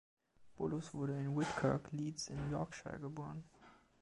Bolus 0.55 0.95
wurde 0.95 1.13
in 1.19 1.35
Whitkirk, 1.37 1.89
Leeds 1.91 2.29
in 2.29 2.49
Yorkshire 2.49 2.97
geboren. 2.99 3.43